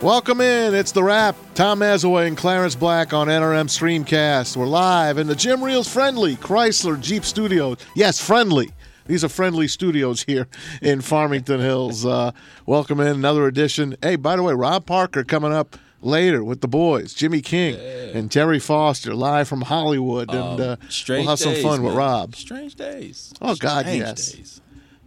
[0.00, 0.76] Welcome in.
[0.76, 1.34] It's the Rap.
[1.54, 4.56] Tom Mazawey and Clarence Black on NRM Streamcast.
[4.56, 7.78] We're live in the Jim Riehl's friendly Chrysler Jeep Studios.
[7.96, 8.70] Yes, friendly.
[9.06, 10.46] These are friendly studios here
[10.82, 12.06] in Farmington Hills.
[12.06, 12.30] Uh,
[12.64, 13.96] welcome in another edition.
[14.00, 17.74] Hey, by the way, Rob Parker coming up later with the boys, Jimmy King
[18.14, 20.76] and Terry Foster, live from Hollywood, and uh,
[21.08, 21.96] we'll have some days, fun with.
[21.96, 22.36] Rob.
[22.36, 23.34] Strange days.
[23.42, 24.32] Oh, God, Strange yes.
[24.32, 24.60] days.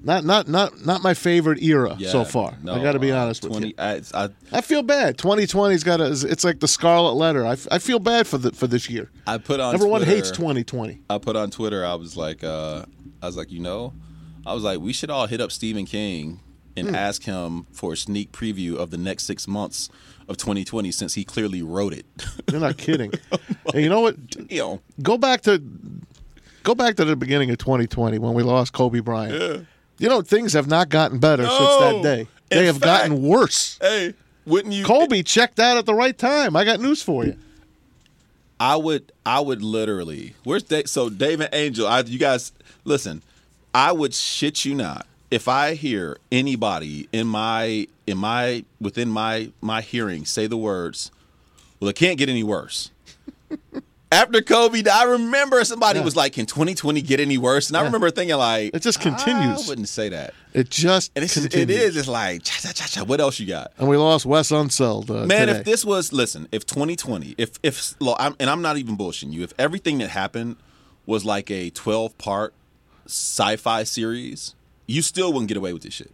[0.04, 2.58] Not not not not my favorite era Yeah, so far.
[2.64, 3.74] no, I got to be uh, honest with 20, you.
[3.78, 5.18] I, I, I feel bad.
[5.18, 6.06] 2020's got a.
[6.12, 7.46] It's like the scarlet letter.
[7.46, 9.12] I, f- I feel bad for the for this year.
[9.28, 11.02] I put on Everyone Twitter, hates 2020.
[11.10, 11.86] I put on Twitter.
[11.86, 12.84] I was like, uh,
[13.22, 13.94] I was like, you know,
[14.46, 16.40] I was like, we should all hit up Stephen King
[16.76, 16.96] and Hmm.
[16.96, 19.90] ask him for a sneak preview of the next six months
[20.30, 22.06] of 2020 since he clearly wrote it.
[22.52, 23.12] You're not kidding.
[23.74, 24.16] and you know what?
[24.50, 25.62] you know, Go back to
[26.64, 29.68] go back to the beginning of 2020 when we lost Kobe Bryant.
[30.02, 32.28] You know things have not gotten better since that day.
[32.50, 33.78] They In have fact- gotten worse.
[33.82, 34.14] hey,
[34.46, 34.84] wouldn't you?
[34.84, 36.56] Kobe checked out at the right time.
[36.56, 37.38] I got news for you.
[38.60, 42.52] I would I would literally where's Dave so Dave and Angel I you guys
[42.84, 43.24] listen
[43.74, 49.52] I would shit you not if I hear anybody in my in my within my
[49.62, 51.10] my hearing say the words
[51.80, 52.92] well it can't get any worse
[54.12, 56.06] after Kobe I remember somebody Yeah.
[56.06, 59.66] was like can 2020 get any worse and I remember thinking like It just continues.
[59.66, 61.70] I wouldn't say that It just and it's continues.
[61.70, 63.04] it is it's like cha, cha, cha, cha.
[63.04, 65.10] what else you got And we lost Wes Unseld.
[65.10, 65.60] Uh, Man, today.
[65.60, 69.54] if this was listen, if 2020, if if and I'm not even bullshitting you, if
[69.58, 70.58] everything that happened
[71.06, 72.54] was like a 12 part
[73.08, 74.56] sci-fi series,
[74.88, 76.12] you still wouldn't get away with this shit.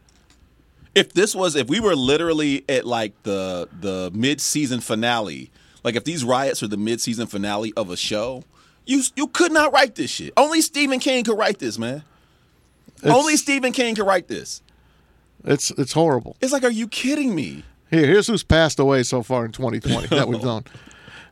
[0.95, 5.51] If this was, if we were literally at like the the mid season finale,
[5.87, 8.43] like if these riots are the mid season finale of a show,
[8.85, 10.33] you you could not write this shit.
[10.35, 12.03] Only Stephen King could write this, man.
[12.97, 14.61] It's- Only Stephen King could write this.
[15.45, 16.35] it's it's horrible.
[16.41, 17.63] It's like, are you kidding me?
[17.89, 20.65] Here, here's who's passed away so far in 2020 that we've known.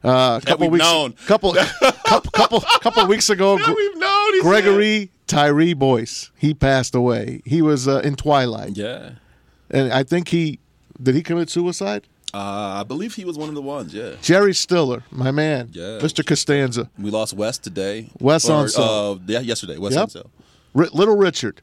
[0.04, 1.12] Uh, a couple we've weeks, known.
[1.28, 1.54] couple,
[2.06, 3.76] couple, couple, couple weeks ago, known.
[3.76, 4.42] he said.
[4.42, 7.42] Gregory Tyree Boyce, he passed away.
[7.44, 9.14] He was uh, in Twilight, Yeah.
[9.72, 10.60] and I think he
[11.02, 12.08] did he commit suicide.
[12.35, 13.94] Uh, I believe he was one of the ones.
[13.94, 16.00] Yeah, Jerry Stiller, my man, Yeah.
[16.01, 16.25] Mr.
[16.25, 18.09] Costanza, we lost West today.
[18.19, 19.16] Wes Or, Unseld.
[19.18, 19.78] Uh, yeah, yesterday.
[19.78, 20.09] West Yep.
[20.09, 20.29] Unseld.
[20.75, 21.62] R- Little Richard,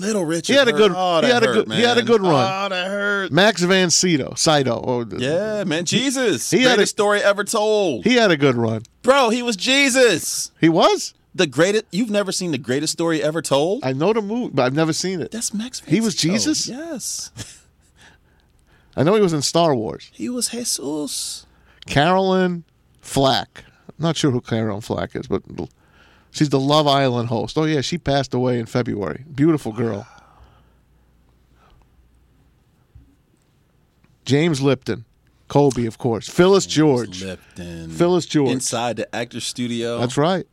[0.00, 0.52] Little Richard.
[0.52, 2.32] He had a good- Oh, he had a hurt, good- he had a good run.
[2.34, 3.30] Oh, that hurt.
[3.32, 4.82] Max von Sydow, Sydow.
[4.86, 5.84] Oh, Yeah, man.
[5.84, 6.50] Jesus.
[6.50, 8.04] he had greatest a- story ever told.
[8.04, 8.82] he had a good run.
[9.02, 10.50] Bro, he was Jesus.
[10.60, 11.14] He was.
[11.34, 11.84] The greatest.
[11.92, 13.84] You've never seen the greatest story ever told?
[13.84, 15.30] I know the movie, but I've never seen it.
[15.30, 15.80] That's Max.
[15.86, 16.14] He was.
[16.16, 16.66] Jesus?
[16.68, 17.30] Yes.
[18.98, 20.10] I know he was in Star Wars.
[20.12, 21.46] He was Jesus.
[21.86, 22.64] Carolyn
[23.00, 23.64] Flack.
[23.88, 25.42] I'm not sure who Carolyn Flack is, but
[26.32, 27.56] she's the Love Island host.
[27.56, 29.24] Oh yeah, she passed away in February.
[29.34, 30.06] Beautiful girl.
[34.24, 35.04] James Lipton,
[35.48, 36.28] Kobe, of course.
[36.28, 37.22] Phyllis George.
[37.22, 37.90] Lipton.
[37.90, 38.50] Phyllis George.
[38.50, 39.98] Inside the actor studio.
[39.98, 40.46] That's right.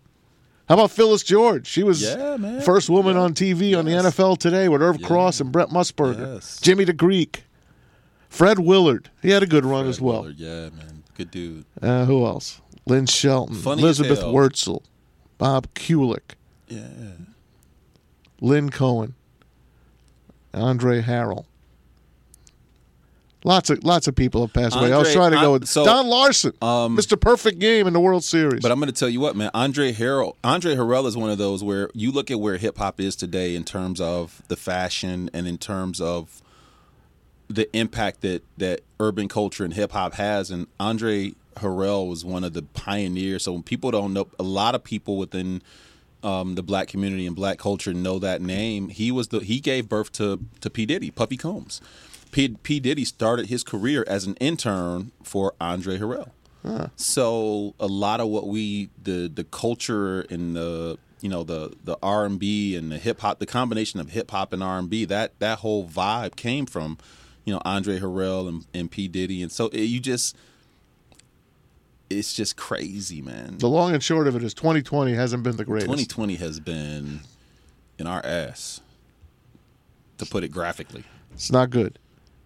[0.69, 1.67] How about Phyllis George?
[1.67, 2.61] She was Yeah, man.
[2.61, 5.07] first woman on TV on the NFL today with Irv Yeah.
[5.07, 6.35] Cross and Brent Musburger.
[6.35, 6.59] Yes.
[6.61, 7.43] Jimmy the Greek.
[8.35, 9.09] Fred Willard.
[9.21, 10.23] He had a good run as well.
[10.23, 11.03] Willard, Yeah, man.
[11.15, 11.65] Good dude.
[11.81, 12.59] Uh, who else?
[12.85, 14.33] Lynn Shelton, Funny Elizabeth hell.
[14.33, 14.83] Wurtzel,
[15.37, 16.35] Bob Kulick,
[16.67, 16.87] Yeah.
[18.41, 19.15] Lynn Cohen,
[20.53, 21.45] Andre Harrell.
[23.45, 24.91] Lots of lots of people have passed away.
[24.91, 27.19] I was trying to go with so, Don Larsen, um, Mr.
[27.19, 28.61] Perfect Game in the World Series.
[28.61, 29.51] But I'm going to tell you what, man.
[29.53, 32.99] Andre Harrell, Andre Harrell is one of those where you look at where hip hop
[32.99, 36.41] is today in terms of the fashion and in terms of
[37.47, 40.51] the impact that that urban culture and hip hop has.
[40.51, 43.43] And Andre Harrell was one of the pioneers.
[43.43, 45.61] So when people don't know, a lot of people within
[46.23, 48.89] um, the black community and black culture know that name.
[48.89, 51.81] He was the he gave birth to to P Diddy, Puffy Combs.
[52.31, 56.31] P, P Diddy started his career as an intern for Andre Harrell.
[56.95, 61.97] So a lot of what we the the culture and the you know the the
[62.01, 64.89] R and B and the hip hop, the combination of hip hop and R and
[64.89, 66.97] B, that that whole vibe came from
[67.45, 70.35] you know Andre Harrell and, and P Diddy, and so it, you just
[72.09, 73.57] it's just crazy, man.
[73.57, 75.87] the long and short of it is 2020 hasn't been the greatest.
[75.87, 77.21] 2020 has been
[77.97, 78.81] in our ass,
[80.17, 81.03] to put it graphically.
[81.33, 81.97] It's not good.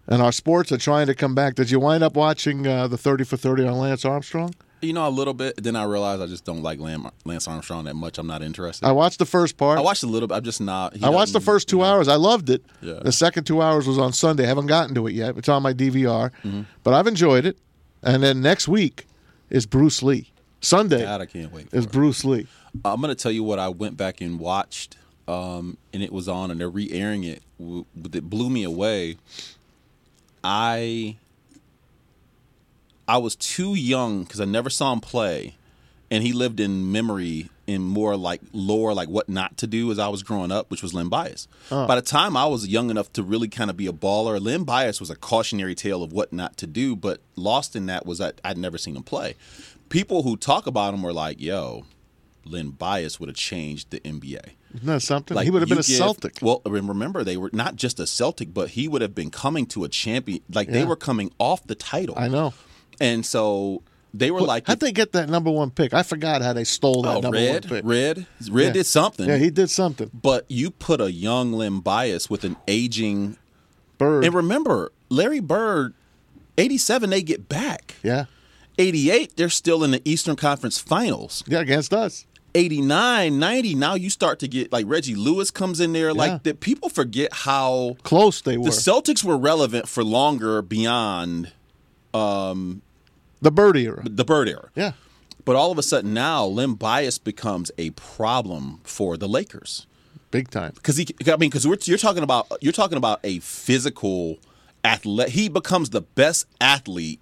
[0.06, 1.54] And our sports are trying to come back.
[1.54, 4.54] Did you wind up watching uh, the 30 for 30 on Lance Armstrong?
[4.82, 5.62] You know, a little bit.
[5.62, 8.16] Then I realized I just don't like Lance Armstrong that much.
[8.18, 8.86] I'm not interested.
[8.86, 9.78] I watched the first part.
[9.78, 10.34] I watched a little bit.
[10.36, 11.02] I'm just not.
[11.02, 12.08] I watched the first two hours.
[12.08, 12.64] I loved it.
[12.80, 12.94] Yeah.
[13.02, 14.44] The second two hours was on Sunday.
[14.44, 15.36] I haven't gotten to it yet.
[15.36, 16.62] It's on my DVR, Mm-hmm.
[16.82, 17.58] but I've enjoyed it.
[18.02, 19.06] And then next week
[19.50, 20.30] is Bruce Lee.
[20.62, 21.68] Sunday God, I can't wait.
[21.72, 21.92] Is it.
[21.92, 22.46] Bruce Lee.
[22.84, 24.96] I'm gonna tell you what I went back and watched,
[25.28, 27.42] um, and it was on, and they're re-airing it.
[27.58, 29.16] It blew me away.
[30.42, 31.16] I
[33.10, 35.56] I was too young because I never saw him play,
[36.12, 39.98] and he lived in memory in more like lore, like what not to do as
[39.98, 41.48] I was growing up, which was Len Bias.
[41.72, 41.88] Oh.
[41.88, 44.62] By the time I was young enough to really kind of be a baller, Len
[44.62, 46.94] Bias was a cautionary tale of what not to do.
[46.94, 49.34] But lost in that was that I'd never seen him play.
[49.88, 51.86] People who talk about him were like, "Yo,
[52.44, 55.36] Len Bias would have changed the NBA." Isn't that something?
[55.38, 56.38] he would have been a give- Celtic.
[56.40, 59.82] Well, remember they were not just a Celtic, but he would have been coming to
[59.82, 60.42] a champion.
[60.52, 62.14] Like they were coming off the title.
[62.16, 62.54] I know.
[63.00, 63.82] And so
[64.12, 65.94] they were like, How'd they get that number one pick?
[65.94, 67.82] I forgot how they stole that "Oh, number red, one pick.
[67.84, 68.72] red, red Yeah.
[68.72, 70.10] did something." Yeah, he did something.
[70.12, 73.36] but you put a young Len Bias with an aging,
[73.98, 74.24] Bird.
[74.24, 75.94] and remember Larry Bird,
[76.58, 77.96] eighty-seven, they get back.
[78.02, 78.26] yeah.
[78.78, 81.44] 88, they're still in the Eastern Conference Finals.
[81.46, 82.24] Yeah, against us.
[82.54, 86.06] 89, 90, now you start to get like Reggie Lewis comes in there.
[86.08, 86.12] Yeah.
[86.12, 88.64] Like that people forget how Close they were.
[88.64, 91.52] the Celtics were relevant for longer beyond
[92.14, 92.80] um,
[93.40, 94.02] the Bird era.
[94.04, 94.70] the Bird era.
[94.74, 94.92] Yeah.
[95.44, 99.86] But all of a sudden now, Len Bias becomes a problem for the Lakers
[100.30, 100.72] Big time.
[100.74, 101.08] because he.
[101.26, 104.38] I mean, because you're talking about you're talking about a physical
[104.84, 105.30] athlete.
[105.30, 107.20] He becomes the best athlete.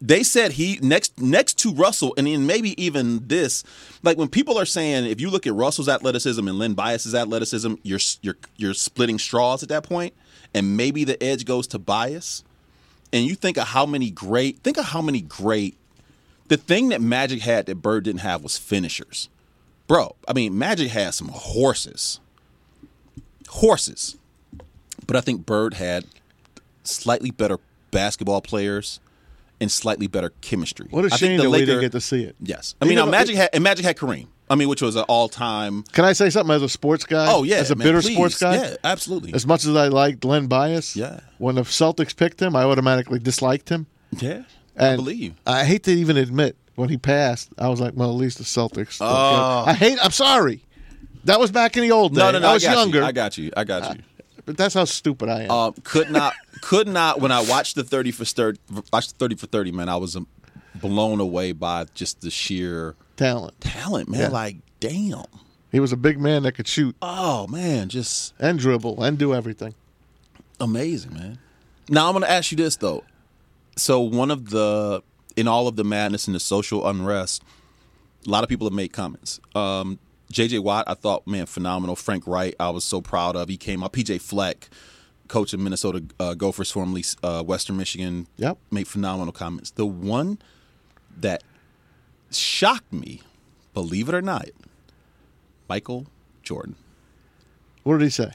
[0.00, 3.62] They said he next next to Russell, and then maybe even this.
[4.02, 7.74] Like when people are saying, if you look at Russell's athleticism and Len Bias's athleticism,
[7.82, 10.14] you're you're you're splitting straws at that point,
[10.54, 12.42] and maybe the edge goes to Bias.
[13.12, 15.76] And you think of how many great think of how many great
[16.48, 19.28] the thing that Magic had that Bird didn't have was finishers.
[19.86, 22.20] Bro, I mean, Magic had some horses.
[23.48, 24.16] Horses.
[25.06, 26.04] But I think Bird had
[26.84, 27.58] slightly better
[27.90, 29.00] basketball players
[29.60, 30.88] and slightly better chemistry.
[30.90, 32.36] What a I think shame the that we didn't get to see it.
[32.40, 32.74] Yes.
[32.80, 34.26] I mean, now know, Magic had and Magic had Kareem.
[34.52, 37.26] I mean, which was an all-time Can I say something as a sports guy?
[37.32, 38.14] Oh yeah, As a man, bitter please.
[38.14, 38.54] sports guy?
[38.56, 39.32] Yeah, absolutely.
[39.34, 41.20] As much as I liked Len Bias, Yeah.
[41.38, 43.86] when the Celtics picked him, I automatically disliked him.
[44.18, 44.42] yeah.
[44.78, 45.34] I And believe.
[45.46, 48.44] I hate to even admit when he passed, I was like, well, at least the
[48.44, 48.98] Celtics.
[49.00, 49.64] Oh.
[49.66, 49.98] I hate.
[50.02, 50.64] I'm sorry.
[51.24, 52.18] That was back in the old days.
[52.18, 52.48] No, no, no.
[52.48, 53.04] I was got younger, You.
[53.04, 53.50] I got you.
[53.56, 54.02] I got you.
[54.46, 55.50] but that's how stupid I am.
[55.50, 57.20] Um, could not, could not.
[57.20, 58.58] When I watched the thirty for thirty,
[58.92, 60.16] watched the thirty for thirty, man, I was
[60.74, 63.60] blown away by just the sheer Talent.
[63.60, 64.20] talent, man.
[64.20, 64.28] Yeah.
[64.28, 65.24] Like, damn.
[65.70, 69.32] He was a big man that could shoot Oh man, just and dribble and do
[69.34, 69.74] everything.
[70.60, 71.38] amazing, man.
[71.88, 73.04] Now I'm going to ask you this though.
[73.76, 75.02] So one of the
[75.36, 77.42] in all of the madness and the social unrest,
[78.26, 79.40] a lot of people have made comments.
[79.54, 79.98] Um,
[80.32, 81.96] JJ Watt, I thought, man, phenomenal.
[81.96, 83.48] Frank Wright, I was so proud of.
[83.48, 83.92] He came up.
[83.94, 84.68] PJ Fleck,
[85.28, 88.58] coach of Minnesota uh, Gophers, formerly uh, Western Michigan, Yep.
[88.70, 89.70] made phenomenal comments.
[89.70, 90.38] The one
[91.18, 91.42] that
[92.38, 93.20] shocked me,
[93.74, 94.48] believe it or not,
[95.68, 96.06] Michael
[96.42, 96.76] Jordan.
[97.82, 98.32] What did he say?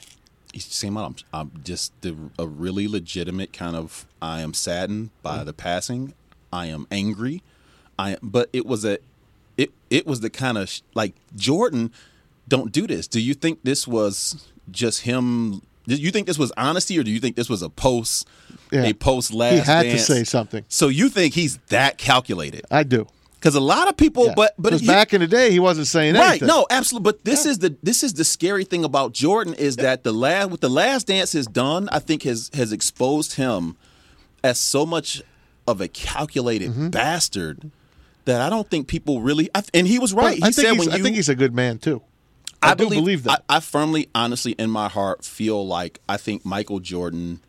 [0.52, 4.06] He's saying, I'm, I'm just the, a really legitimate kind of.
[4.20, 5.44] I am saddened by mm.
[5.44, 6.14] the passing.
[6.52, 7.42] I am angry.
[7.98, 8.98] I but it was a,
[9.56, 11.92] it it was the kind of sh- like Jordan.
[12.46, 13.06] Don't do this.
[13.06, 15.62] Do you think this was just him?
[15.86, 18.26] Do you think this was honesty, or do you think this was a post,
[18.70, 18.84] Yeah.
[18.84, 19.54] a post last?
[19.54, 20.64] He had to say something.
[20.68, 22.64] So you think he's that calculated?
[22.70, 23.06] I do.
[23.38, 24.34] Because a lot of people, Yeah.
[24.34, 26.30] but but he- back in the day, he wasn't saying Right.
[26.30, 26.48] anything.
[26.48, 27.04] No, absolutely.
[27.12, 30.50] But this is the this is the scary thing about Jordan is that the last
[30.50, 33.76] what the last dance has done, I think has has exposed him
[34.42, 35.22] as so much
[35.68, 36.88] of a calculated Mm-hmm.
[36.88, 37.70] bastard
[38.24, 39.48] that I don't think people really.
[39.54, 40.36] I, and he was right.
[40.36, 40.94] He I think said he's, when you.
[40.94, 42.02] I think he's a good man too.
[42.60, 43.44] I, do believe, that.
[43.48, 47.40] I, I firmly, honestly, in my heart, feel like I think Michael Jordan.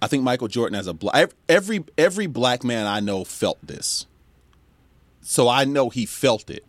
[0.00, 4.06] I think Michael Jordan as a black every every black man I know felt this.
[5.22, 6.64] So I know he felt it.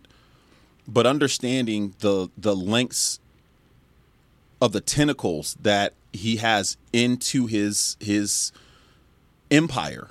[0.88, 3.20] But understanding the the lengths
[4.62, 8.52] of the tentacles that he has into his his
[9.50, 10.10] empire.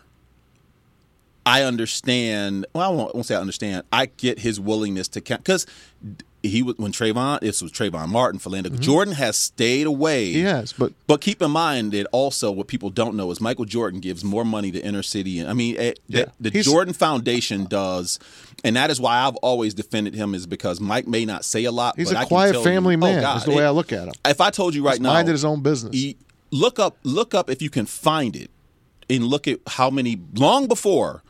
[1.46, 2.66] I understand.
[2.74, 3.84] Well, I won't, won't say I understand.
[3.92, 5.66] I get his willingness to count because
[6.42, 7.40] he was when Trayvon.
[7.40, 8.78] This was Trayvon Martin, Philando.
[8.80, 10.26] Jordan has stayed away.
[10.26, 14.00] Yes, but But keep in mind that also what people don't know is Michael Jordan
[14.00, 16.26] gives more money to inner city, and I mean eh, Yeah.
[16.40, 18.18] the, the Jordan Foundation does,
[18.64, 21.72] and that is why I've always defended him is because Mike may not say a
[21.72, 21.96] lot.
[21.96, 23.20] he's but a I quiet family you, oh, man.
[23.20, 24.14] God, is the way it- I look at him.
[24.24, 25.94] If I told you right He's now, minded his own business.
[25.94, 26.16] he-
[26.52, 28.50] look up look up if you can find it
[29.08, 31.22] and look at how many long before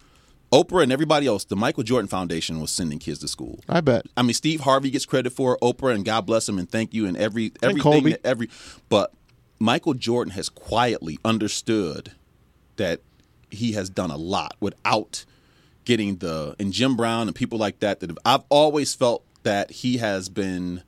[0.53, 3.61] Oprah and everybody else the Michael Jordan Foundation was sending kids to school.
[3.69, 4.07] I bet.
[4.17, 7.07] I mean Steve Harvey gets credit for Oprah and God bless him and thank you
[7.07, 8.49] and every everything that every
[8.89, 9.13] but
[9.59, 12.13] Michael Jordan has quietly understood
[12.77, 13.01] that
[13.51, 15.25] he has done a lot without
[15.85, 19.71] getting the and Jim Brown and people like that that have, I've always felt that
[19.71, 20.83] he has been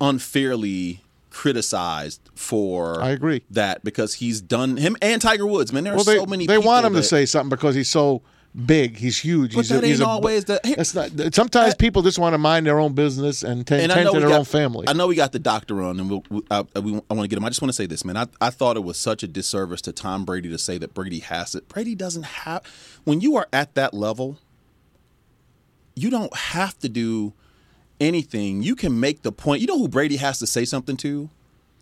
[0.00, 3.42] unfairly criticized for I agree.
[3.50, 5.72] that because he's done him and Tiger Woods.
[5.72, 6.46] Man, there are Well, they, so many.
[6.46, 8.22] they want him to say something because he's so
[8.54, 8.96] big.
[8.96, 9.54] He's huge.
[9.54, 11.34] But he's that a, he's ain't a, always the- That's not.
[11.34, 14.20] Sometimes people just want to mind their own business and tend, and I tend to
[14.20, 14.88] their got, own family.
[14.88, 17.28] I know we got the doctor on, and we'll, we, I, we, I want to
[17.28, 17.44] get him.
[17.44, 18.16] I just want to say this, man.
[18.16, 21.20] I, I thought it was such a disservice to Tom Brady to say that Brady
[21.20, 21.68] has it.
[21.68, 22.62] Brady doesn't have.
[23.04, 24.38] When you are at that level,
[25.94, 27.32] you don't have to do
[28.00, 28.62] anything.
[28.62, 29.60] You can make the point.
[29.60, 31.30] You know who Brady has to say something to?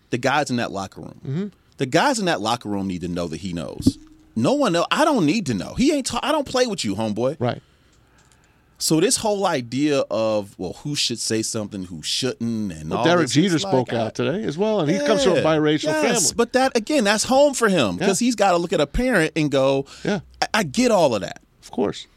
[0.09, 1.21] The guys in that locker room.
[1.25, 1.47] Mm-hmm.
[1.77, 3.97] The guys in that locker room need to know that he knows.
[4.35, 4.87] No one else.
[4.91, 5.73] I don't need to know.
[5.75, 6.07] He ain't.
[6.07, 7.37] Ta- I don't play with you, homeboy.
[7.39, 7.61] right.
[8.79, 13.29] So this whole idea of well, who should say something, who shouldn't, and all Derek
[13.29, 15.41] Jeter it's spoke like, out I- today as well, and he comes from a Yeah,
[15.43, 16.33] biracial yes, family.
[16.35, 18.25] But that again, that's home for him because Yeah.
[18.25, 20.19] he's got to look at a parent and go, Yeah.
[20.41, 21.41] I, I get all of that.
[21.61, 22.07] of course.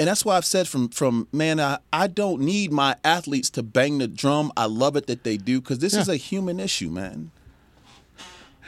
[0.00, 3.62] And that's why I've said from from man, I, I don't need my athletes to
[3.62, 4.50] bang the drum.
[4.56, 6.00] I love it that they do because this Yeah.
[6.00, 7.30] is a human issue, man.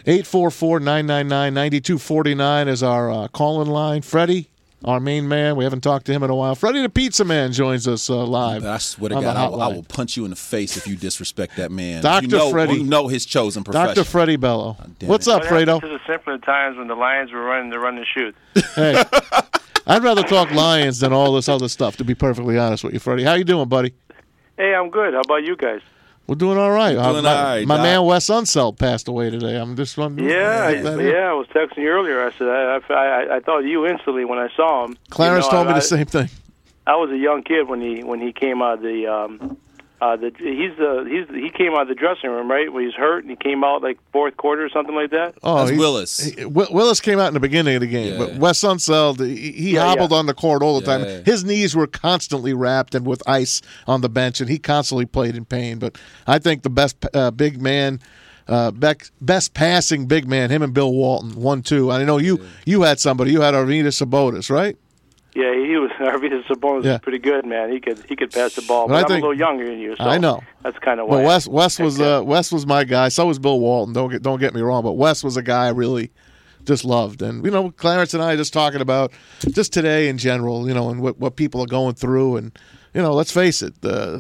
[0.05, 4.03] 844-999-9249 is our uh, call-in line.
[4.03, 4.49] Freddie,
[4.85, 5.57] our main man.
[5.57, 6.55] We haven't talked to him in a while.
[6.55, 8.65] Freddie the Pizza Man joins us uh, live.
[8.65, 10.95] I swear to God, I will, I will punch you in the face if you
[10.97, 12.03] disrespect that man.
[12.03, 12.25] Dr.
[12.27, 12.75] You know, Freddie.
[12.75, 13.95] you know his chosen profession.
[13.95, 14.05] Dr.
[14.05, 14.77] Freddie Bello.
[14.99, 15.75] damn What's up, What Fredo?
[15.75, 18.35] happened to the simpler times when the Lions were running the run and shoot?
[18.75, 19.03] Hey,
[19.87, 21.97] I'd rather talk Lions than all this other stuff.
[21.97, 23.25] To be perfectly honest with you, Freddie.
[23.25, 23.95] How you doing, buddy?
[24.57, 25.15] Hey, I'm good.
[25.15, 25.81] How about you guys?
[26.27, 26.97] We're doing all right.
[26.97, 29.57] Uh, my all right, my man Wes Unseld passed away today.
[29.57, 30.29] I'm just wondering.
[30.29, 31.31] Yeah, I, yeah.
[31.31, 32.27] I was texting you earlier.
[32.27, 34.97] I said I, I, I thought of you instantly when I saw him.
[35.11, 36.29] Clarence You know, told me I, the same thing.
[36.87, 39.57] I was a young kid when he when he came out of the um,
[40.01, 42.95] uh, the he's the he's he came out of the dressing room right when he's
[42.95, 45.35] hurt and he came out like fourth quarter or something like that.
[45.43, 46.19] Oh, That's Willis.
[46.35, 48.19] he- Willis came out in the beginning of the game, Yeah.
[48.27, 50.19] but Wes Unseld, he, he Yeah, hobbled yeah.
[50.19, 50.99] on the court all the Yeah.
[50.99, 51.25] time.
[51.25, 55.35] His knees were constantly wrapped and with ice on the bench, and he constantly played
[55.35, 55.79] in pain.
[55.79, 58.01] But I think the best uh, big man,
[58.49, 61.91] uh, bec- best passing big man, him and Bill Walton, one two.
[61.91, 63.33] I know you you had somebody.
[63.33, 64.77] You had Arvydas Sabonis, right?
[65.37, 66.93] Yeah, he was Arvydas Sabonis Yeah.
[66.93, 67.71] was pretty good, man.
[67.71, 69.67] He could he could pass the ball, But but, I I'm think- a little younger
[69.67, 69.95] than you.
[69.97, 70.41] So I know.
[70.63, 71.17] That's kind of why.
[71.17, 73.09] Well, Wes Wes was uh, Wes was my guy.
[73.11, 73.93] So was Bill Walton.
[73.93, 76.11] Don't get don't get me wrong, but Wes was a guy I really
[76.65, 77.21] just loved.
[77.23, 79.13] And you know, Clarence and I just talking about
[79.51, 82.59] just today in general, you know, and what what people are going through, and
[82.95, 84.19] you know, let's face it, uh,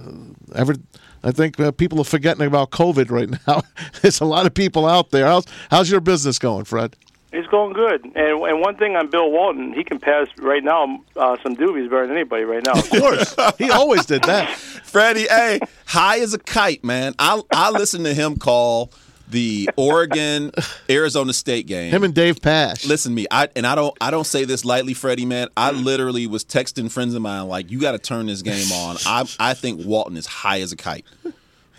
[0.54, 0.76] every.
[1.24, 3.62] I think uh, people are forgetting about COVID right now.
[4.00, 5.26] There's a lot of people out there.
[5.26, 6.94] How's how's your business going, Fred?
[7.32, 8.04] He's going good.
[8.04, 11.90] And and one thing on Bill Walton, he can pass right now uh, some doobies
[11.90, 12.72] better than anybody right now.
[12.72, 14.50] Of course, he always did that.
[14.84, 17.14] Freddie, hey, high as a kite, man.
[17.18, 18.90] I I listened to him call
[19.28, 20.52] the Oregon
[20.88, 21.92] Arizona State game.
[21.92, 22.86] Him and Dave Pasch.
[22.86, 25.48] Listen to me, I and I don't I don't say this lightly, Freddie, man.
[25.56, 28.96] I literally was texting friends of mine like, you got to turn this game on.
[29.04, 31.04] I I think Walton is high as a kite.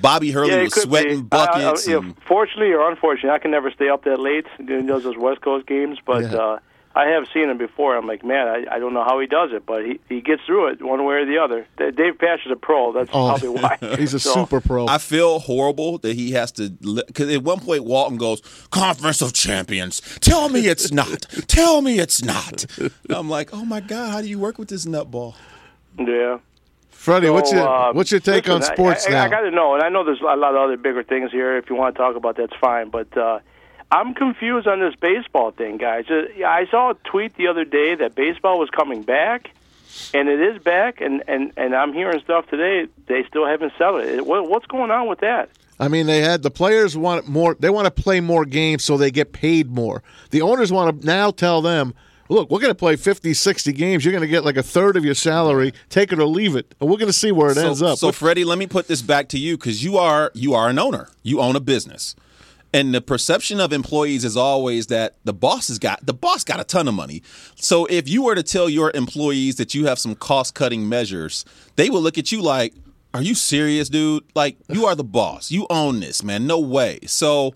[0.01, 1.35] Bobby Hurley yeah, it was could sweating be.
[1.35, 1.87] Uh, uh, buckets.
[1.87, 5.03] you know, and- fortunately or unfortunately, I can never stay up that late doing those,
[5.03, 6.37] those West Coast games, but Yeah.
[6.37, 6.59] uh,
[6.95, 7.95] I have seen him before.
[7.95, 10.41] I'm like, man, I, I don't know how he does it, but he, he gets
[10.47, 11.67] through it one way or the other.
[11.77, 12.91] Dave Pasch is a pro.
[12.91, 13.77] That's Oh, probably why.
[13.99, 14.87] he's a So, super pro.
[14.87, 19.33] I feel horrible that he has to because at one point Walton goes conference of
[19.33, 20.01] champions.
[20.21, 21.21] Tell me it's not.
[21.47, 22.65] Tell me it's not.
[22.79, 25.35] And I'm like, oh my god, how do you work with this nutball?
[25.99, 26.39] Yeah.
[27.07, 29.23] Freddie, what's your uh, what's your take on listen, I- sports I, now?
[29.23, 31.55] I, got to know, and I know there's a lot of other bigger things here.
[31.55, 32.89] If you want to talk about, that's fine.
[32.89, 33.39] But uh,
[33.89, 36.03] I'm confused on this baseball thing, guys.
[36.09, 39.51] Uh, I saw a tweet the other day that baseball was coming back,
[40.13, 40.99] and it is back.
[40.99, 42.91] And and and I'm hearing stuff today.
[43.05, 44.25] They still haven't settled it.
[44.25, 45.49] What, what's going on with that?
[45.79, 47.55] I mean, they had the players want more.
[47.57, 50.03] They want to play more games so they get paid more.
[50.31, 51.93] The owners want to now tell them,
[52.29, 54.03] look, we're going to play 50, 60 games.
[54.03, 55.73] You're going to get like a third of your salary.
[55.89, 56.75] Take it or leave it.
[56.79, 57.97] And we're going to see where it so, ends up.
[57.97, 60.69] So What- Freddie, let me put this back to you because you are you are
[60.69, 61.09] an owner.
[61.23, 62.15] You own a business.
[62.73, 66.59] And the perception of employees is always that the boss has got the boss got
[66.59, 67.23] a ton of money.
[67.55, 71.45] So if you were to tell your employees that you have some cost cutting measures,
[71.77, 72.73] they will look at you like,
[73.13, 74.25] "Are you serious, dude?
[74.35, 75.49] Like you are the boss.
[75.49, 76.45] You own this, man.
[76.45, 77.53] No way." So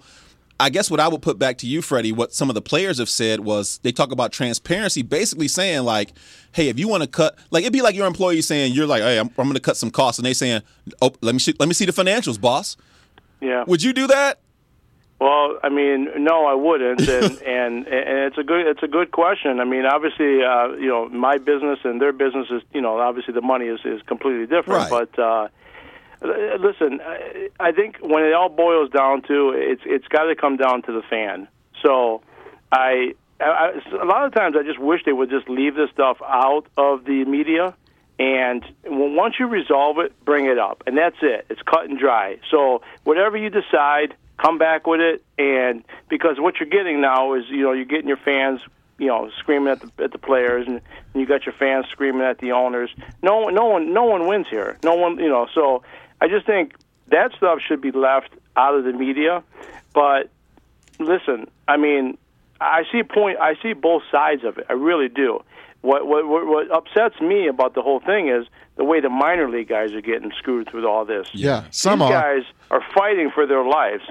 [0.61, 2.99] I guess what I would put back to you, Freddie, what some of the players
[2.99, 6.13] have said was they talk about transparency, basically saying like,
[6.51, 9.01] "Hey, if you want to cut, like it'd be like your employee saying you're like,
[9.01, 10.61] hey, I'm, I'm going to cut some costs," and they saying,
[11.01, 12.77] "Oh, let me see, let me see the financials, boss."
[13.39, 13.63] Yeah.
[13.65, 14.39] Would you do that?
[15.19, 19.11] Well, I mean, no, I wouldn't, and and and it's a good it's a good
[19.11, 19.59] question.
[19.59, 23.33] I mean, obviously, uh, you know, my business and their business is, you know, obviously
[23.33, 24.91] the money is is completely different.
[24.91, 25.07] Right.
[25.15, 25.47] But uh,
[26.21, 27.01] Uh, listen,
[27.59, 30.91] I- think when it all boils down to it's it's got to come down to
[30.91, 31.47] the fan.
[31.83, 32.21] So,
[32.71, 36.21] I, I a lot of times I just wish they would just leave this stuff
[36.21, 37.73] out of the media.
[38.19, 41.47] And once you resolve it, bring it up, and that's it.
[41.49, 42.37] It's cut and dry.
[42.51, 47.45] So whatever you decide, come back with it, and because what you're getting now is
[47.49, 48.59] you know you're getting your fans
[48.99, 50.81] you know screaming at the at the players, and,
[51.13, 52.91] and you got your fans screaming at the owners.
[53.23, 54.77] No no one, no one wins here.
[54.83, 55.47] No one, you know.
[55.55, 55.81] So
[56.21, 56.75] I just think
[57.07, 59.43] that stuff should be left out of the media.
[59.93, 60.29] But
[60.99, 62.17] listen, I mean,
[62.61, 63.39] I see point.
[63.39, 64.67] I see both sides of it.
[64.69, 65.43] I really do.
[65.81, 69.67] What what what, upsets me about the whole thing is the way the minor league
[69.67, 71.27] guys are getting screwed through all this.
[71.33, 72.11] Yeah, some These are.
[72.11, 74.03] guys are fighting for their lives,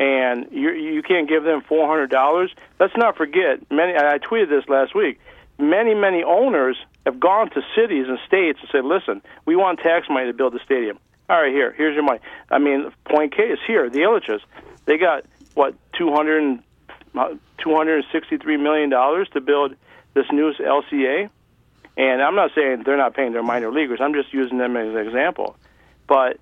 [0.00, 2.50] and you you can't give them four hundred dollars.
[2.80, 3.60] Let's not forget.
[3.70, 3.94] Many.
[3.94, 5.20] I tweeted this last week.
[5.58, 10.06] Many many owners have gone to cities and states and said, "Listen, we want tax
[10.08, 10.98] money to build the stadium.
[11.28, 12.20] All right, here, here's your money."
[12.50, 14.40] I mean, point case here, the Ilitches,
[14.86, 16.62] they got what two hundred and
[17.14, 19.74] uh, two hundred and sixty-three million dollars to build
[20.14, 21.30] this new LCA.
[21.96, 23.98] And I'm not saying they're not paying their minor leaguers.
[24.00, 25.56] I'm just using them as an example.
[26.06, 26.38] But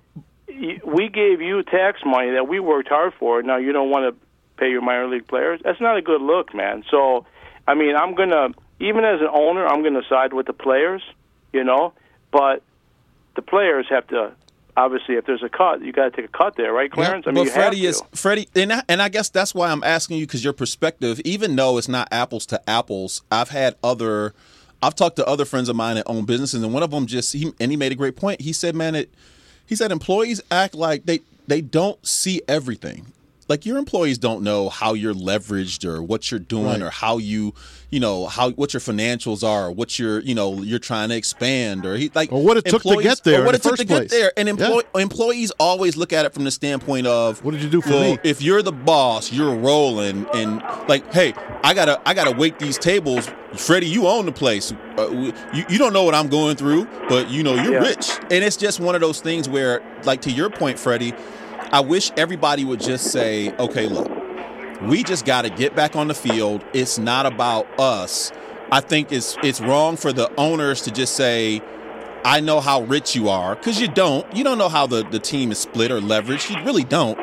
[0.47, 3.41] we gave you tax money that we worked hard for.
[3.41, 4.25] Now you don't want to
[4.57, 5.59] pay your minor league players.
[5.63, 6.83] That's not a good look, man.
[6.89, 7.25] So,
[7.67, 11.01] I mean, I'm gonna even as an owner, I'm gonna side with the players,
[11.51, 11.93] you know.
[12.31, 12.61] But
[13.35, 14.33] the players have to
[14.77, 17.25] obviously, if there's a cut, you got to take a cut there, right, Clarence?
[17.27, 18.01] I mean, but Freddie is.
[18.13, 21.55] Freddie, and I, and I guess that's why I'm asking you because your perspective, even
[21.55, 24.33] though it's not apples to apples, I've had other,
[24.81, 27.33] I've talked to other friends of mine that own businesses, and one of them just
[27.33, 28.41] he and he made a great point.
[28.41, 29.09] He said, "Man, it,"
[29.65, 33.11] he said, employees act like they they don't see everything.
[33.47, 36.81] Like your employees don't know how you're leveraged or what you're doing Right.
[36.83, 37.53] or how you,
[37.89, 41.15] you know, how what your financials are, or what you're, you know, you're trying to
[41.15, 43.63] expand or he like Or what it took to get there or what in it
[43.63, 44.31] the took to first get there.
[44.37, 44.79] And Yeah.
[44.95, 48.01] employees always look at it from the standpoint of What did you do for well,
[48.13, 48.19] me?
[48.23, 52.77] if you're the boss, you're rolling and like, hey, I gotta I gotta wait these
[52.77, 53.33] tables.
[53.55, 54.73] Freddie, you own the place.
[54.97, 57.87] Uh, you, you don't know what I'm going through, but you know you're Yeah.
[57.87, 58.19] rich.
[58.29, 61.15] And it's just one of those things where, like to your point, Freddie,
[61.71, 64.09] I wish everybody would just say, okay, look,
[64.83, 66.63] we just got to get back on the field.
[66.73, 68.31] It's not about us.
[68.71, 71.61] I think it's it's wrong for the owners to just say,
[72.23, 74.25] I know how rich you are, because you don't.
[74.35, 76.55] You don't know how the, the team is split or leveraged.
[76.55, 77.17] You really don't.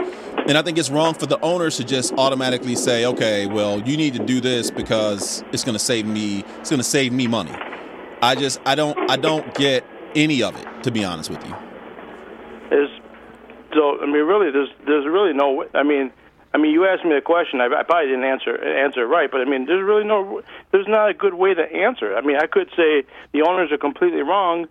[0.46, 3.96] And I think it's wrong for the owners to just automatically say, okay, well, you
[3.96, 6.44] need to do this because it's to save me.
[6.60, 7.54] It's to save me money.
[8.20, 11.54] I just I don't I don't get any of it to be honest with you.
[13.74, 16.10] Is so I mean really there's there's really no I mean
[16.52, 19.30] I mean you asked me a question I, I probably didn't answer answer it right
[19.30, 22.16] but I mean there's really no there's not a good way to answer it.
[22.16, 24.66] I mean I could say the owners are completely wrong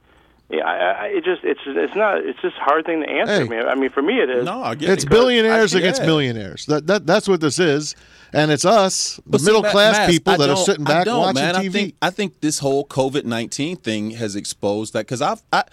[0.50, 3.34] yeah, I, I, it just it's it's not it's just a hard thing to answer.
[3.34, 3.42] Hey.
[3.42, 4.46] I mean, I mean, for me it is.
[4.46, 5.10] No, I get It's it.
[5.10, 6.06] billionaires I- against yeah.
[6.06, 6.66] millionaires.
[6.68, 7.96] That, that that's what this is,
[8.34, 10.86] and it's us, the see, middle Ma- class Mass, people I that are don't- sitting
[10.86, 11.56] I back don't, watching man.
[11.56, 11.58] TV.
[11.66, 15.64] I think I think this whole COVID nineteen thing has exposed that because I've I,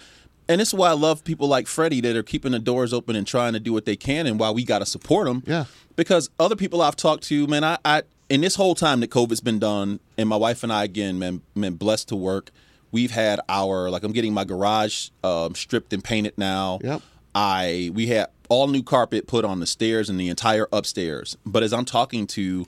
[0.51, 3.15] and this is why I love people like Freddie that are keeping the doors open
[3.15, 5.43] and trying to do what they can, and why we got to support them.
[5.45, 5.65] Yeah.
[5.95, 9.41] because other people I've talked to, man, I, I in this whole time that COVID's
[9.41, 12.51] been done, and my wife and I again, man, been blessed to work.
[12.91, 16.79] We've had our like I'm getting my garage um, stripped and painted now.
[16.83, 17.01] Yep.
[17.33, 21.37] I we had all new carpet put on the stairs and the entire upstairs.
[21.45, 22.65] But as I'm talking to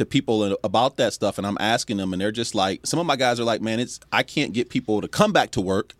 [0.00, 3.06] to people about that stuff and I'm asking them and they're just like some of
[3.06, 5.94] my guys are like, man, it's I can't get people to come back to work.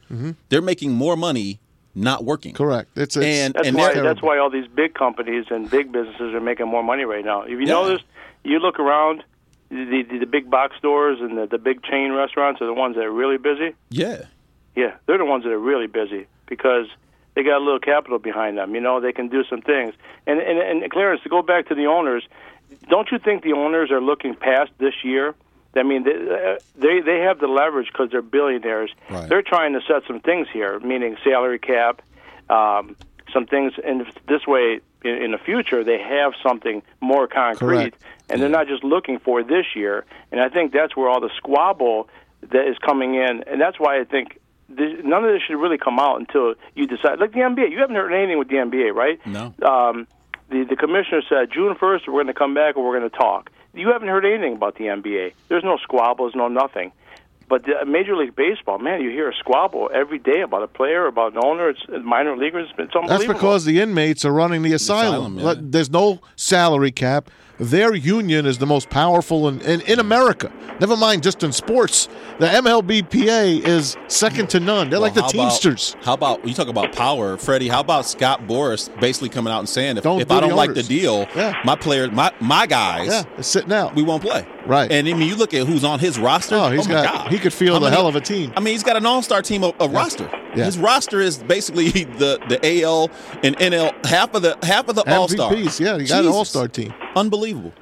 [0.48, 1.60] They're making more money
[1.94, 2.52] not working.
[2.54, 2.62] Mm-hmm.
[2.64, 2.90] Correct.
[2.96, 6.34] It's, it's And- That's and why that's why all these big companies and big businesses
[6.34, 7.42] are making more money right now.
[7.42, 7.66] If you Yeah.
[7.66, 8.02] notice,
[8.44, 9.22] you look around,
[9.70, 12.96] the, the the big box stores and the, the big chain restaurants are the ones
[12.96, 13.74] that are really busy.
[13.90, 14.22] Yeah.
[14.76, 16.86] Yeah, they're the ones that are really busy because
[17.34, 18.74] they got a little capital behind them.
[18.74, 19.94] You know, they can do some things.
[20.26, 22.24] And and, and Clarence, to go back to the owners,
[22.88, 25.34] don't you think the owners are looking past this year?
[25.76, 28.90] I mean, they they, they have the leverage because they're billionaires.
[29.08, 29.28] Right.
[29.28, 32.02] They're trying to set some things here, meaning salary cap,
[32.48, 32.96] um,
[33.32, 33.74] some things.
[33.84, 38.02] And this way, in, in the future, they have something more concrete, Correct.
[38.28, 40.04] and they're not just looking for this year.
[40.32, 42.08] And I think that's where all the squabble
[42.50, 45.78] that is coming in, and that's why I think this, none of this should really
[45.78, 47.18] come out until you decide.
[47.18, 49.24] Like the NBA, you haven't heard anything with the NBA, right?
[49.26, 49.54] No.
[49.62, 50.06] Um,
[50.50, 53.16] the the commissioner said June first we're going to come back and we're going to
[53.16, 53.50] talk.
[53.74, 55.32] You haven't heard anything about the NBA.
[55.48, 56.92] There's no squabbles, no nothing.
[57.48, 61.06] But the Major League Baseball, man, you hear a squabble every day about a player,
[61.06, 61.70] about an owner.
[61.70, 62.68] It's minor leaguers.
[62.78, 63.08] It's unbelievable.
[63.08, 65.36] That's because the inmates are running the asylum.
[65.38, 65.60] asylum, yeah.
[65.70, 67.28] There's no salary cap.
[67.60, 70.50] Their union is the most powerful in, in, in America.
[70.80, 72.08] Never mind just in sports.
[72.38, 74.88] The MLBPA is second to none.
[74.88, 75.96] They're like the Well, how about- Teamsters.
[76.00, 77.68] how about you talk about power, Freddie?
[77.68, 80.56] How about Scott Boras basically coming out and saying if, Don't if do I don't
[80.56, 81.54] like the deal, Yeah.
[81.64, 83.94] my players, my my guys, yeah, sitting out.
[83.94, 84.46] we won't play.
[84.66, 84.90] Right.
[84.90, 86.54] And I mean, you look at who's on his roster.
[86.54, 87.30] Oh, he's oh, my got- God.
[87.32, 88.52] he could field How a many- hell of a team.
[88.56, 90.30] I mean, he's got an all-star team of, of roster.
[90.56, 90.64] Yeah.
[90.64, 93.10] His roster is basically the the AL
[93.42, 95.52] and NL half of the half of the all-star.
[95.52, 95.80] MVPs.
[95.80, 96.92] Yeah, he got an all-star team.
[97.16, 97.72] Unbelievable.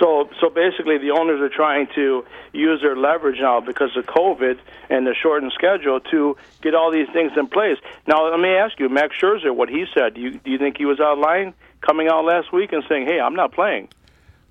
[0.00, 4.58] So, so basically, the owners are trying to use their leverage now because of COVID
[4.90, 7.78] and the shortened schedule to get all these things in place.
[8.08, 10.14] Now, let me ask you, Max Scherzer, what he said.
[10.14, 12.82] Do you, do you think he was out of line coming out last week and
[12.88, 13.88] saying, "Hey, I'm not playing"?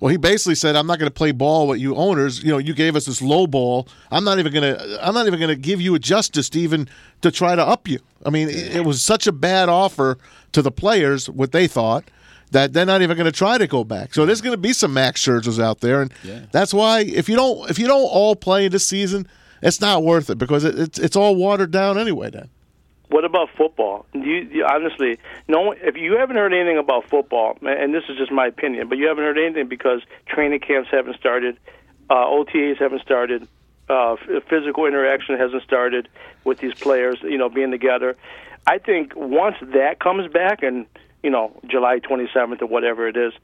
[0.02, 2.42] Well, he basically said, "I'm not going to play ball with you owners.
[2.42, 3.86] You know, you gave us this low ball.
[4.10, 4.98] I'm not even going to.
[5.06, 6.88] I'm not even going to give you a justice to even
[7.20, 8.00] to try to up you.
[8.26, 10.18] I mean, it, it was such a bad offer
[10.50, 12.02] to the players, what they thought."
[12.50, 14.12] That they're not even going to try to go back.
[14.12, 16.40] So there's going to be some Max Scherzers out there, and Yeah.
[16.50, 19.26] that's why if you don't if you don't all play this season,
[19.62, 22.28] it's not worth it because it, it's it's all watered down anyway.
[22.28, 22.50] Then
[23.12, 24.06] What about football?
[24.14, 25.72] You, you honestly, no.
[25.72, 29.06] If you haven't heard anything about football, and this is just my opinion, but you
[29.06, 31.58] haven't heard anything because training camps haven't started,
[32.08, 33.46] uh, OTAs haven't started,
[33.90, 34.16] uh,
[34.48, 36.08] physical interaction hasn't started
[36.44, 37.18] with these players.
[37.22, 38.16] You know, being together.
[38.66, 40.86] I think once that comes back, and
[41.22, 43.34] you know, July 27th or whatever it is,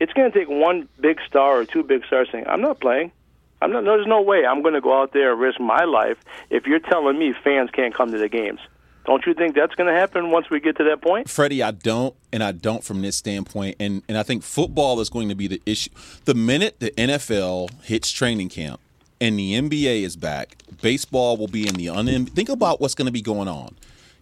[0.00, 3.12] it's going to take one big star or two big stars saying, "I'm not playing."
[3.60, 3.84] I'm not.
[3.84, 6.16] There's no way I'm going to go out there and risk my life
[6.48, 8.60] if you're telling me fans can't come to the games.
[9.04, 11.28] Don't you think that's going to happen once we get to that point?
[11.28, 15.08] Freddie, I don't, and I don't from this standpoint, and and I think football is
[15.10, 15.90] going to be the issue.
[16.24, 18.80] The minute the NFL hits training camp
[19.20, 22.26] and the NBA is back, baseball will be in the un.
[22.26, 23.74] Think about what's going to be going on.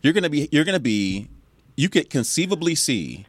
[0.02, 1.28] You're going to be, you're going to be,
[1.76, 3.26] you could conceivably see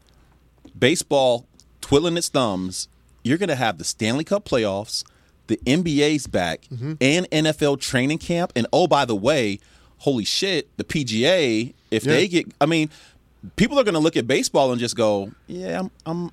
[0.77, 1.45] baseball
[1.81, 2.87] twiddling its thumbs.
[3.23, 5.03] You're going to have the Stanley Cup playoffs,
[5.47, 6.93] the NBA's back, Mm-hmm.
[7.01, 8.51] and NFL training camp.
[8.55, 9.59] And oh, by the way,
[10.01, 12.13] holy shit, the PGA, if Yeah.
[12.13, 12.89] they get, I mean,
[13.55, 16.31] people are going to look at baseball and just go, yeah, I'm, I'm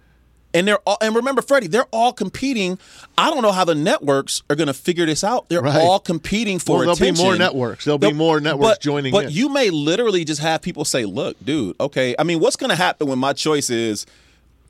[0.54, 2.78] and they're all, and remember, Freddie, they're all competing.
[3.18, 5.50] I don't know how the networks are going to figure this out.
[5.50, 5.76] They're Right.
[5.76, 7.84] all competing for Well, there'll be more networks.
[7.84, 9.32] There'll be They'll- more networks but- joining But in.
[9.32, 12.14] you may literally just have people say, "Look, dude, okay.
[12.18, 14.06] I mean, what's going to happen when my choice is,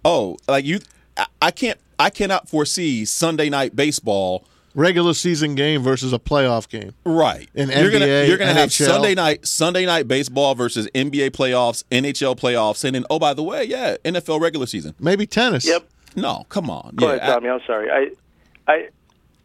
[0.04, 0.80] oh, like you,
[1.16, 6.68] I, I can't, I cannot foresee Sunday night baseball." Regular season game versus a playoff
[6.68, 6.92] game.
[7.04, 7.48] Right.
[7.54, 11.85] In you're gonna NBA, you're gonna have Sunday night Sunday night baseball versus NBA playoffs,
[11.90, 14.94] NHL playoffs, and then oh by the way, yeah, NFL regular season.
[14.98, 15.66] Maybe tennis.
[15.66, 15.88] Yep.
[16.16, 16.94] No, come on.
[16.96, 17.48] Go yeah, ahead, Tommy.
[17.48, 17.90] I'm sorry.
[17.90, 18.88] I, I,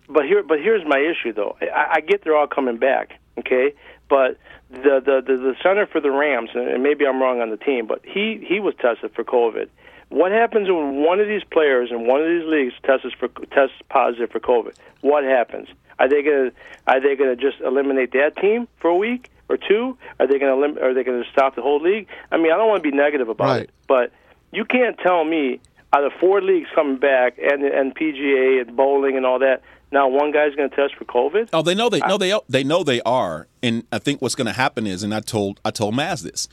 [0.10, 1.58] but here, but here's my issue though.
[1.62, 3.74] I, I get they're all coming back, okay,
[4.10, 4.38] but
[4.70, 7.86] the, the the the center for the Rams, and maybe I'm wrong on the team,
[7.88, 9.70] but he he was tested for COVID.
[10.10, 13.76] What happens when one of these players in one of these leagues tests for tests
[13.90, 14.74] positive for COVID?
[15.02, 15.68] What happens?
[16.00, 16.52] Are they gonna
[16.88, 19.98] are they gonna just eliminate that team for a week or two?
[20.20, 22.08] Are they gonna are they gonna stop the whole league?
[22.32, 23.64] I mean, I don't want to be negative about Right.
[23.64, 24.12] it, but
[24.52, 25.60] you can't tell me
[25.94, 29.62] out of four leagues coming back and and PGA and bowling and all that.
[29.92, 31.50] Now one guy's going to test for COVID.
[31.54, 34.48] Oh, they know they know they they know they are, and I think what's going
[34.48, 36.48] to happen is, and I told I told Maz this,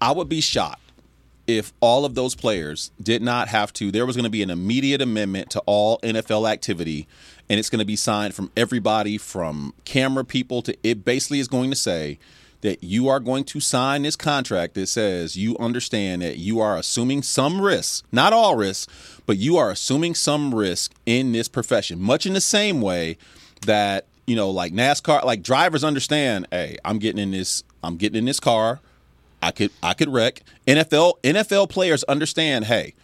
[0.00, 0.91] I would be shocked
[1.46, 3.90] if all of those players did not have to.
[3.90, 7.08] There was going to be an immediate amendment to all NFL activity,
[7.48, 11.04] and it's going to be signed from everybody, from camera people to it.
[11.04, 12.18] Basically, is going to say
[12.60, 16.76] that you are going to sign this contract that says you understand that you are
[16.76, 18.88] assuming some risk, not all risk,
[19.26, 23.16] but you are assuming some risk in this profession, much in the same way
[23.66, 26.46] that you know, like NASCAR, like drivers understand.
[26.50, 27.64] Hey, I'm getting in this.
[27.82, 28.80] I'm getting in this car.
[29.42, 30.42] I could I could wreck.
[30.66, 32.66] NFL NFL players understand.
[32.66, 32.94] Hey,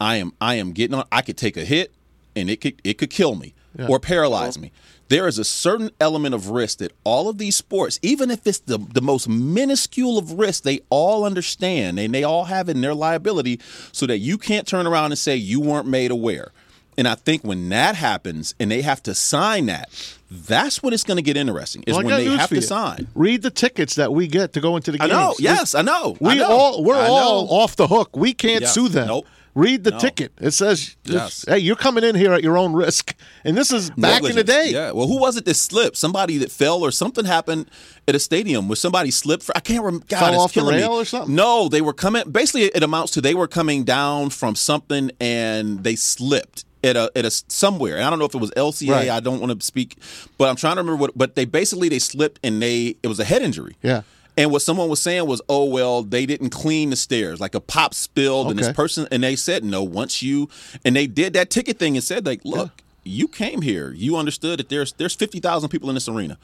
[0.00, 1.04] I am I am getting on.
[1.10, 1.92] I could take a hit,
[2.36, 3.54] and it could it could kill me
[3.88, 4.72] or paralyze me.
[5.08, 8.58] There is a certain element of risk that all of these sports, even if it's
[8.58, 12.94] the, the most minuscule of risk, they all understand and they all have in their
[12.94, 13.58] liability
[13.92, 16.52] so that you can't turn around and say you weren't made aware.
[16.98, 19.88] And I think when that happens and they have to sign that,
[20.30, 21.82] that's when it's going to get interesting.
[21.86, 22.60] Is Well, when they have to you.
[22.60, 23.08] sign.
[23.14, 25.10] Read the tickets that we get to go into the game.
[25.10, 25.34] I know.
[25.38, 26.16] Yes, I know.
[26.20, 26.46] We I know.
[26.50, 28.16] all we're all off the hook.
[28.16, 28.74] We can't Yes.
[28.74, 29.06] sue them.
[29.08, 29.26] Nope.
[29.54, 29.98] Read the No.
[29.98, 30.30] ticket.
[30.40, 31.44] It says, Yes.
[31.48, 33.14] "Hey, you're coming in here at your own risk."
[33.44, 34.70] And this is back in the day.
[34.70, 34.92] Yeah.
[34.92, 35.96] Well, who was it that slipped?
[35.96, 37.66] Somebody that fell or something happened
[38.06, 39.42] at a stadium where somebody slipped.
[39.42, 40.06] For, I can't remember.
[40.08, 40.82] God, Fell off the killing me.
[40.82, 41.34] rail or something?
[41.34, 42.30] No, they were coming.
[42.30, 47.10] Basically, it amounts to they were coming down from something and they slipped at a
[47.16, 47.96] at a somewhere.
[47.96, 48.90] And I don't know if it was LCA.
[48.90, 49.08] Right.
[49.08, 49.96] I don't want to speak,
[50.36, 51.16] but I'm trying to remember what.
[51.16, 53.76] But they basically they slipped and they it was a head injury.
[53.82, 54.02] Yeah.
[54.36, 57.60] And what someone was saying was, oh well, they didn't clean the stairs, like a
[57.60, 59.82] pop spilled, and this person, and they said no.
[59.82, 60.48] Once you,
[60.84, 62.70] and they did that ticket thing and said, like, look,
[63.02, 66.38] you came here, you understood that there's there's fifty thousand people in this arena.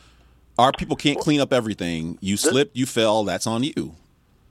[0.59, 2.19] Our people can't clean up everything.
[2.21, 3.23] You slipped, you fell.
[3.23, 3.95] That's on you.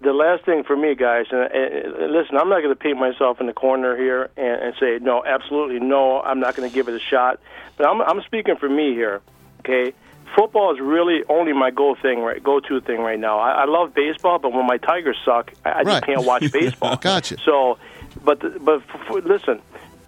[0.03, 3.39] The last thing for me, guys, and, and listen, I'm not going to paint myself
[3.39, 6.21] in the corner here and, and say no, absolutely no.
[6.21, 7.39] I'm not going to give it a shot.
[7.77, 9.21] But I'm, I'm speaking for me here.
[9.61, 9.93] Okay,
[10.35, 12.43] football is really only my go thing, right?
[12.43, 13.39] Go to thing right now.
[13.39, 15.85] I, I love baseball, but when my Tigers suck, I, I Right.
[15.85, 16.97] just can't watch baseball.
[16.97, 17.37] Gotcha.
[17.45, 17.77] So,
[18.23, 19.61] but but f- f- listen,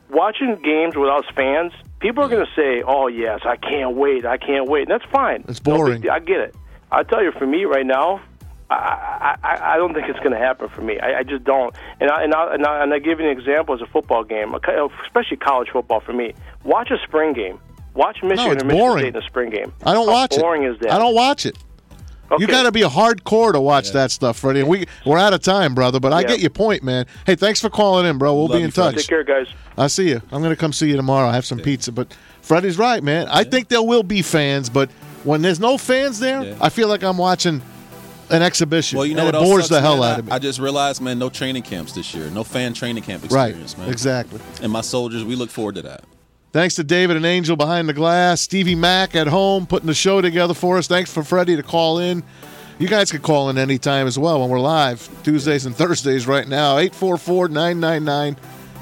[0.10, 4.38] watching games without fans, people are going to say, "Oh yes, I can't wait, I
[4.38, 5.46] can't wait." And that's fine.
[5.48, 6.02] It's boring.
[6.02, 6.12] deal.
[6.12, 6.56] I get it.
[6.92, 8.22] I tell you, for me right now,
[8.70, 11.00] I, I, I don't think it's going to happen for me.
[11.00, 11.76] I, I just don't.
[12.00, 14.24] And I, and I, and I, and I give you an example as a football
[14.24, 14.56] game,
[15.06, 16.00] especially college football.
[16.00, 17.60] For me, watch a spring game.
[17.94, 19.02] Watch Michigan it's or Michigan boring.
[19.04, 19.72] State in a spring game.
[19.86, 20.72] I don't How watch boring it.
[20.72, 20.92] is that?
[20.92, 21.58] I don't watch it.
[22.40, 24.64] You got to be a hardcore to watch that stuff, Freddie.
[24.64, 26.00] We we're out of time, brother.
[26.00, 26.28] But I Yeah.
[26.30, 27.06] get your point, man.
[27.28, 28.34] Hey, thanks for calling in, bro.
[28.34, 28.96] We'll Love be in you, touch.
[28.96, 29.46] Take care, guys.
[29.78, 30.22] I see you.
[30.32, 31.28] I'm gonna come see you tomorrow.
[31.30, 31.92] I have some pizza.
[31.92, 33.28] But Freddie's right, man.
[33.30, 34.90] I think there will be fans, but
[35.24, 36.56] when there's no fans there, Yeah.
[36.60, 37.62] I feel like I'm watching
[38.30, 38.98] an exhibition.
[38.98, 40.14] Well, you know and what it bores the hell man?
[40.14, 40.32] out of me.
[40.32, 42.30] I, just realized, man, no training camps this year.
[42.30, 43.50] No fan training camp right.
[43.50, 43.90] experience, man.
[43.90, 44.40] Exactly.
[44.62, 46.04] And my soldiers, we look forward to that.
[46.52, 50.22] Thanks to David and Angel behind the glass, Stevie Mack at home putting the show
[50.22, 50.88] together for us.
[50.88, 52.24] Thanks for Freddie to call in.
[52.80, 56.48] You guys can call in anytime as well when we're live, Tuesdays and Thursdays right
[56.48, 56.78] now.
[56.78, 58.38] 844 999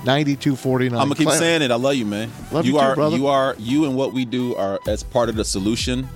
[0.06, 1.00] 9249.
[1.00, 1.72] I'm gonna keep saying it.
[1.72, 2.32] I love you, man.
[2.52, 3.18] Love you you too, are brother.
[3.18, 6.08] you are you and what we do are as part of the solution.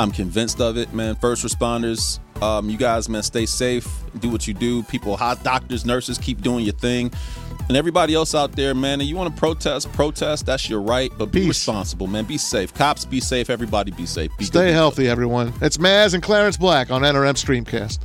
[0.00, 1.14] I'm convinced of it, man.
[1.16, 3.86] First responders, um, you guys, man, stay safe.
[4.18, 4.82] Do what you do.
[4.84, 7.12] People, hot doctors, nurses, keep doing your thing.
[7.68, 10.46] And everybody else out there, man, and you want to protest, protest.
[10.46, 12.24] That's your right, but be responsible, man.
[12.24, 12.72] Be safe.
[12.72, 13.50] Cops, be safe.
[13.50, 14.30] Everybody, be safe.
[14.38, 15.52] Be Stay healthy, everyone.
[15.60, 17.98] It's Maz and Clarence Black on NRM Streamcast.